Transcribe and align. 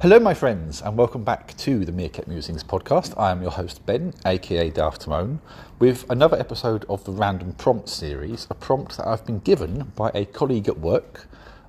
Hello, 0.00 0.20
my 0.20 0.32
friends, 0.32 0.80
and 0.80 0.96
welcome 0.96 1.24
back 1.24 1.56
to 1.56 1.84
the 1.84 1.90
Meerkat 1.90 2.28
Musings 2.28 2.62
podcast. 2.62 3.18
I 3.18 3.32
am 3.32 3.42
your 3.42 3.50
host, 3.50 3.84
Ben, 3.84 4.14
aka 4.24 4.70
Daft 4.70 5.00
Timon, 5.00 5.40
with 5.80 6.08
another 6.08 6.38
episode 6.38 6.84
of 6.88 7.02
the 7.02 7.10
Random 7.10 7.52
Prompt 7.54 7.88
series, 7.88 8.46
a 8.48 8.54
prompt 8.54 8.96
that 8.96 9.08
I've 9.08 9.26
been 9.26 9.40
given 9.40 9.90
by 9.96 10.12
a 10.14 10.24
colleague 10.24 10.68
at 10.68 10.78
work 10.78 11.26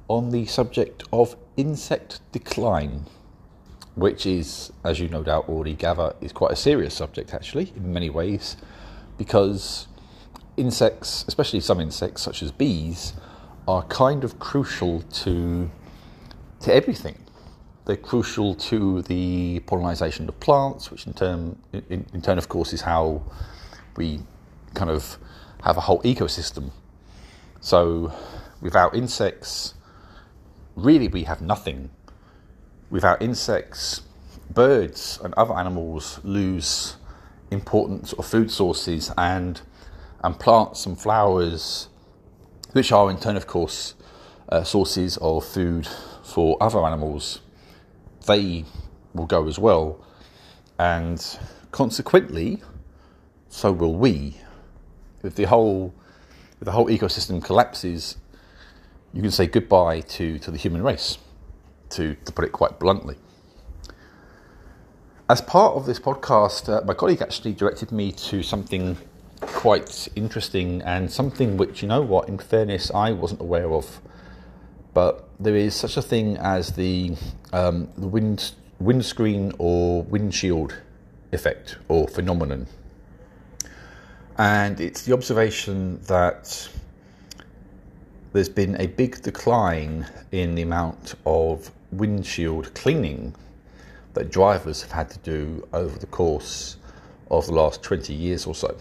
on 0.07 0.29
the 0.29 0.45
subject 0.45 1.01
of 1.11 1.35
insect 1.57 2.21
decline, 2.31 3.07
which 3.95 4.27
is, 4.27 4.71
as 4.83 4.99
you 4.99 5.09
no 5.09 5.23
doubt 5.23 5.49
already 5.49 5.73
gather, 5.73 6.13
is 6.21 6.31
quite 6.31 6.51
a 6.51 6.55
serious 6.55 6.93
subject 6.93 7.33
actually, 7.33 7.73
in 7.75 7.91
many 7.91 8.11
ways, 8.11 8.57
because 9.17 9.87
insects, 10.55 11.25
especially 11.27 11.61
some 11.61 11.79
insects 11.79 12.21
such 12.21 12.43
as 12.43 12.51
bees, 12.51 13.13
are 13.67 13.81
kind 13.85 14.23
of 14.23 14.37
crucial 14.37 15.01
to 15.23 15.71
to 16.59 16.71
everything 16.71 17.15
they're 17.89 17.97
crucial 17.97 18.53
to 18.53 19.01
the 19.01 19.59
pollination 19.61 20.29
of 20.29 20.39
plants, 20.39 20.91
which 20.91 21.07
in 21.07 21.13
turn, 21.13 21.57
in, 21.73 22.05
in 22.13 22.21
turn, 22.21 22.37
of 22.37 22.47
course, 22.47 22.71
is 22.71 22.81
how 22.81 23.19
we 23.97 24.19
kind 24.75 24.91
of 24.91 25.17
have 25.63 25.75
a 25.75 25.79
whole 25.79 25.99
ecosystem. 26.03 26.69
So, 27.61 28.13
without 28.61 28.93
insects, 28.93 29.73
really, 30.75 31.07
we 31.07 31.23
have 31.23 31.41
nothing. 31.41 31.89
Without 32.91 33.23
insects, 33.23 34.03
birds 34.53 35.19
and 35.23 35.33
other 35.33 35.55
animals 35.55 36.19
lose 36.23 36.95
important 37.49 38.13
of 38.13 38.23
food 38.27 38.51
sources, 38.51 39.11
and 39.17 39.61
and 40.23 40.39
plants 40.39 40.85
and 40.85 40.95
flowers, 41.01 41.89
which 42.73 42.91
are 42.91 43.09
in 43.09 43.19
turn, 43.19 43.35
of 43.35 43.47
course, 43.47 43.95
uh, 44.49 44.63
sources 44.63 45.17
of 45.17 45.43
food 45.43 45.87
for 46.23 46.55
other 46.61 46.85
animals 46.85 47.41
they 48.25 48.65
will 49.13 49.25
go 49.25 49.47
as 49.47 49.59
well. 49.59 50.03
And 50.77 51.39
consequently, 51.71 52.61
so 53.49 53.71
will 53.71 53.95
we. 53.95 54.37
If 55.23 55.35
the 55.35 55.45
whole 55.45 55.93
if 56.59 56.65
the 56.65 56.71
whole 56.71 56.87
ecosystem 56.87 57.43
collapses, 57.43 58.17
you 59.13 59.21
can 59.21 59.31
say 59.31 59.47
goodbye 59.47 60.01
to, 60.01 60.37
to 60.39 60.51
the 60.51 60.57
human 60.57 60.83
race, 60.83 61.17
to, 61.91 62.15
to 62.25 62.31
put 62.33 62.43
it 62.43 62.51
quite 62.51 62.79
bluntly. 62.79 63.15
As 65.29 65.41
part 65.41 65.75
of 65.75 65.85
this 65.85 65.99
podcast, 65.99 66.67
uh, 66.67 66.83
my 66.85 66.93
colleague 66.93 67.21
actually 67.21 67.53
directed 67.53 67.91
me 67.91 68.11
to 68.11 68.43
something 68.43 68.97
quite 69.39 70.09
interesting 70.15 70.81
and 70.81 71.09
something 71.09 71.55
which, 71.55 71.81
you 71.81 71.87
know 71.87 72.01
what, 72.01 72.27
in 72.27 72.37
fairness, 72.37 72.91
I 72.91 73.11
wasn't 73.11 73.39
aware 73.39 73.71
of 73.71 74.01
but 74.99 75.29
there 75.39 75.55
is 75.55 75.73
such 75.73 75.95
a 75.95 76.01
thing 76.01 76.35
as 76.39 76.73
the, 76.73 77.15
um, 77.53 77.87
the 77.97 78.05
wind, 78.05 78.51
windscreen 78.81 79.53
or 79.57 80.03
windshield 80.03 80.75
effect 81.31 81.77
or 81.87 82.05
phenomenon. 82.05 82.67
And 84.37 84.81
it's 84.81 85.03
the 85.03 85.13
observation 85.13 86.01
that 86.07 86.67
there's 88.33 88.49
been 88.49 88.75
a 88.81 88.87
big 88.87 89.21
decline 89.21 90.05
in 90.33 90.55
the 90.55 90.63
amount 90.63 91.15
of 91.25 91.71
windshield 91.93 92.73
cleaning 92.73 93.33
that 94.15 94.29
drivers 94.29 94.81
have 94.81 94.91
had 94.91 95.09
to 95.11 95.19
do 95.19 95.65
over 95.71 95.97
the 95.97 96.07
course 96.07 96.75
of 97.31 97.45
the 97.45 97.53
last 97.53 97.81
20 97.83 98.13
years 98.13 98.45
or 98.45 98.53
so. 98.53 98.75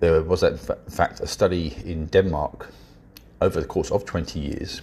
There 0.00 0.22
was, 0.22 0.42
in 0.42 0.58
fact, 0.58 1.20
a 1.20 1.26
study 1.26 1.78
in 1.86 2.08
Denmark 2.08 2.68
over 3.42 3.60
the 3.60 3.66
course 3.66 3.90
of 3.90 4.04
20 4.04 4.38
years. 4.38 4.80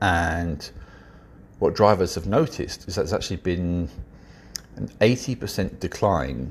And 0.00 0.70
what 1.58 1.74
drivers 1.74 2.14
have 2.14 2.26
noticed 2.26 2.86
is 2.86 2.94
that 2.94 3.02
there's 3.02 3.12
actually 3.12 3.38
been 3.38 3.88
an 4.76 4.88
80% 5.00 5.80
decline 5.80 6.50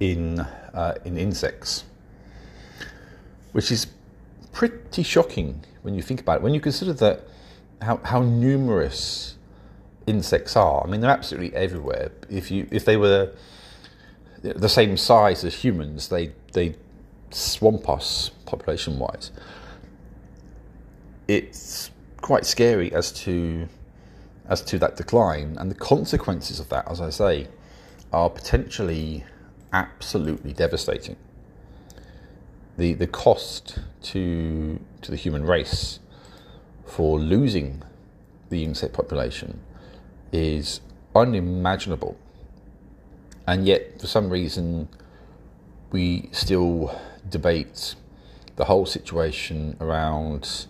in, 0.00 0.40
uh, 0.40 0.96
in 1.04 1.16
insects, 1.16 1.84
which 3.52 3.70
is 3.70 3.86
pretty 4.52 5.02
shocking 5.02 5.64
when 5.82 5.94
you 5.94 6.02
think 6.02 6.20
about 6.20 6.36
it. 6.36 6.42
When 6.42 6.52
you 6.52 6.60
consider 6.60 6.92
that 6.94 7.26
how, 7.80 7.98
how 7.98 8.20
numerous 8.22 9.36
insects 10.06 10.56
are, 10.56 10.84
I 10.84 10.90
mean, 10.90 11.00
they're 11.00 11.10
absolutely 11.10 11.54
everywhere. 11.56 12.10
If, 12.28 12.50
you, 12.50 12.66
if 12.70 12.84
they 12.84 12.96
were 12.96 13.32
the 14.42 14.68
same 14.68 14.96
size 14.98 15.42
as 15.44 15.54
humans, 15.54 16.08
they, 16.08 16.32
they 16.52 16.74
swamp 17.30 17.88
us 17.88 18.30
population 18.44 18.98
wise 18.98 19.30
it's 21.28 21.90
quite 22.20 22.46
scary 22.46 22.92
as 22.92 23.12
to 23.12 23.68
as 24.46 24.60
to 24.60 24.78
that 24.78 24.96
decline 24.96 25.56
and 25.58 25.70
the 25.70 25.74
consequences 25.74 26.60
of 26.60 26.68
that, 26.68 26.86
as 26.90 27.00
I 27.00 27.08
say, 27.08 27.48
are 28.12 28.28
potentially 28.28 29.24
absolutely 29.72 30.52
devastating. 30.52 31.16
The 32.76 32.94
the 32.94 33.06
cost 33.06 33.78
to 34.02 34.80
to 35.02 35.10
the 35.10 35.16
human 35.16 35.44
race 35.44 36.00
for 36.86 37.18
losing 37.18 37.82
the 38.50 38.64
insect 38.64 38.92
population 38.92 39.60
is 40.32 40.80
unimaginable. 41.14 42.16
And 43.46 43.66
yet 43.66 44.00
for 44.00 44.06
some 44.06 44.30
reason 44.30 44.88
we 45.90 46.28
still 46.32 46.98
debate 47.28 47.94
the 48.56 48.64
whole 48.64 48.86
situation 48.86 49.76
around 49.80 50.66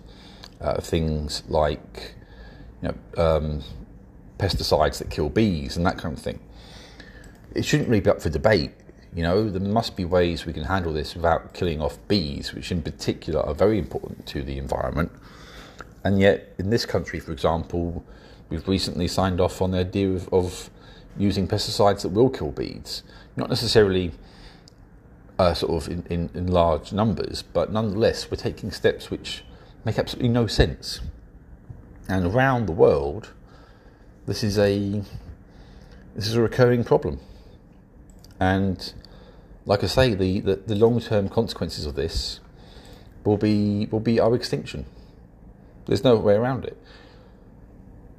uh, 0.64 0.80
things 0.80 1.42
like 1.48 2.14
you 2.82 2.88
know, 2.88 3.22
um, 3.22 3.62
pesticides 4.38 4.98
that 4.98 5.10
kill 5.10 5.28
bees 5.28 5.76
and 5.76 5.84
that 5.84 5.98
kind 5.98 6.16
of 6.16 6.22
thing. 6.22 6.40
It 7.54 7.64
shouldn't 7.64 7.88
really 7.88 8.00
be 8.00 8.10
up 8.10 8.22
for 8.22 8.30
debate. 8.30 8.72
You 9.14 9.22
know, 9.22 9.48
there 9.48 9.60
must 9.60 9.94
be 9.94 10.04
ways 10.04 10.46
we 10.46 10.52
can 10.52 10.64
handle 10.64 10.92
this 10.92 11.14
without 11.14 11.52
killing 11.52 11.80
off 11.80 11.98
bees, 12.08 12.52
which 12.52 12.72
in 12.72 12.82
particular 12.82 13.40
are 13.40 13.54
very 13.54 13.78
important 13.78 14.26
to 14.28 14.42
the 14.42 14.58
environment. 14.58 15.12
And 16.02 16.18
yet, 16.18 16.54
in 16.58 16.70
this 16.70 16.84
country, 16.84 17.20
for 17.20 17.30
example, 17.32 18.02
we've 18.48 18.66
recently 18.66 19.06
signed 19.06 19.40
off 19.40 19.62
on 19.62 19.70
the 19.70 19.78
idea 19.78 20.10
of, 20.10 20.32
of 20.32 20.70
using 21.16 21.46
pesticides 21.46 22.02
that 22.02 22.08
will 22.08 22.30
kill 22.30 22.50
bees. 22.50 23.02
Not 23.36 23.50
necessarily 23.50 24.12
uh, 25.38 25.54
sort 25.54 25.82
of 25.82 25.88
in, 25.92 26.04
in, 26.10 26.30
in 26.34 26.46
large 26.48 26.92
numbers, 26.92 27.42
but 27.42 27.70
nonetheless, 27.70 28.30
we're 28.30 28.36
taking 28.36 28.72
steps 28.72 29.10
which 29.10 29.44
make 29.84 29.98
absolutely 29.98 30.30
no 30.30 30.46
sense. 30.46 31.00
And 32.08 32.26
around 32.26 32.66
the 32.66 32.72
world, 32.72 33.32
this 34.26 34.42
is 34.42 34.58
a 34.58 35.02
this 36.14 36.26
is 36.26 36.34
a 36.34 36.40
recurring 36.40 36.84
problem. 36.84 37.20
And 38.38 38.92
like 39.66 39.82
I 39.82 39.86
say, 39.86 40.14
the, 40.14 40.40
the, 40.40 40.56
the 40.56 40.74
long 40.74 41.00
term 41.00 41.28
consequences 41.28 41.86
of 41.86 41.94
this 41.94 42.40
will 43.24 43.38
be 43.38 43.86
will 43.86 44.00
be 44.00 44.20
our 44.20 44.34
extinction. 44.34 44.86
There's 45.86 46.04
no 46.04 46.16
way 46.16 46.34
around 46.34 46.64
it. 46.64 46.78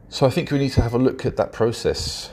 So 0.10 0.26
I 0.26 0.30
think 0.30 0.52
we 0.52 0.60
need 0.60 0.72
to 0.74 0.82
have 0.82 0.94
a 0.94 1.00
look 1.00 1.26
at 1.26 1.36
that 1.38 1.52
process 1.52 2.30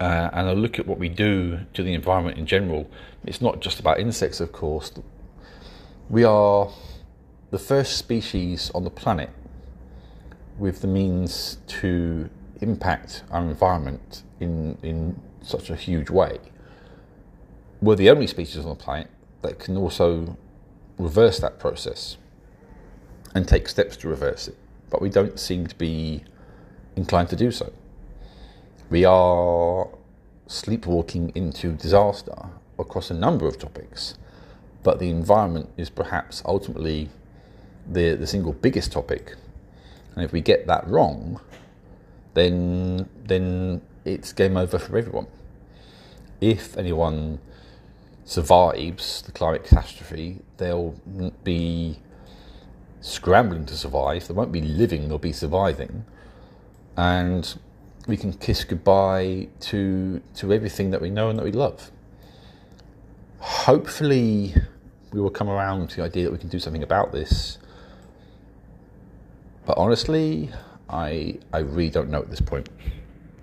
uh, 0.00 0.30
and 0.32 0.48
a 0.48 0.54
look 0.54 0.78
at 0.78 0.86
what 0.86 0.98
we 0.98 1.08
do 1.08 1.60
to 1.74 1.82
the 1.82 1.94
environment 1.94 2.38
in 2.38 2.46
general. 2.46 2.88
It's 3.24 3.40
not 3.40 3.60
just 3.60 3.80
about 3.80 4.00
insects, 4.00 4.40
of 4.40 4.52
course. 4.52 4.92
We 6.08 6.24
are 6.24 6.70
the 7.50 7.58
first 7.58 7.96
species 7.96 8.70
on 8.74 8.84
the 8.84 8.90
planet 8.90 9.30
with 10.58 10.82
the 10.82 10.86
means 10.86 11.58
to 11.66 12.30
impact 12.60 13.22
our 13.30 13.42
environment 13.42 14.22
in, 14.38 14.78
in 14.82 15.20
such 15.42 15.70
a 15.70 15.74
huge 15.74 16.10
way. 16.10 16.38
We're 17.80 17.96
the 17.96 18.10
only 18.10 18.26
species 18.26 18.58
on 18.64 18.68
the 18.68 18.74
planet 18.74 19.10
that 19.42 19.58
can 19.58 19.76
also 19.76 20.36
reverse 20.98 21.38
that 21.40 21.58
process 21.58 22.18
and 23.34 23.48
take 23.48 23.68
steps 23.68 23.96
to 23.98 24.08
reverse 24.08 24.48
it, 24.48 24.56
but 24.90 25.00
we 25.00 25.08
don't 25.08 25.40
seem 25.40 25.66
to 25.66 25.74
be 25.76 26.22
inclined 26.94 27.30
to 27.30 27.36
do 27.36 27.50
so. 27.50 27.72
We 28.90 29.04
are 29.04 29.88
sleepwalking 30.46 31.32
into 31.34 31.72
disaster 31.72 32.36
across 32.78 33.10
a 33.10 33.14
number 33.14 33.46
of 33.46 33.58
topics, 33.58 34.18
but 34.82 34.98
the 34.98 35.10
environment 35.10 35.70
is 35.76 35.88
perhaps 35.90 36.42
ultimately 36.44 37.08
the, 37.90 38.14
the 38.14 38.26
single 38.26 38.52
biggest 38.52 38.92
topic. 38.92 39.34
And 40.14 40.24
if 40.24 40.32
we 40.32 40.40
get 40.40 40.66
that 40.66 40.86
wrong, 40.86 41.40
then 42.34 43.08
then 43.24 43.82
it's 44.04 44.32
game 44.32 44.56
over 44.56 44.78
for 44.78 44.96
everyone. 44.96 45.26
If 46.40 46.76
anyone 46.76 47.40
survives 48.24 49.22
the 49.22 49.32
climate 49.32 49.64
catastrophe, 49.64 50.40
they'll 50.56 50.94
be 51.44 51.98
scrambling 53.00 53.66
to 53.66 53.76
survive. 53.76 54.28
They 54.28 54.34
won't 54.34 54.52
be 54.52 54.60
living, 54.60 55.08
they'll 55.08 55.18
be 55.18 55.32
surviving. 55.32 56.04
And 56.96 57.58
we 58.06 58.16
can 58.16 58.32
kiss 58.32 58.64
goodbye 58.64 59.48
to 59.60 60.22
to 60.36 60.52
everything 60.52 60.90
that 60.90 61.00
we 61.00 61.10
know 61.10 61.28
and 61.30 61.38
that 61.38 61.44
we 61.44 61.52
love. 61.52 61.90
Hopefully 63.38 64.54
we 65.12 65.20
will 65.20 65.30
come 65.30 65.48
around 65.48 65.88
to 65.90 65.96
the 65.96 66.02
idea 66.02 66.24
that 66.24 66.32
we 66.32 66.38
can 66.38 66.48
do 66.48 66.58
something 66.58 66.82
about 66.82 67.10
this 67.10 67.58
but 69.70 69.78
honestly, 69.80 70.50
I 70.88 71.38
I 71.52 71.58
really 71.60 71.90
don't 71.90 72.10
know 72.10 72.18
at 72.18 72.28
this 72.28 72.40
point. 72.40 72.68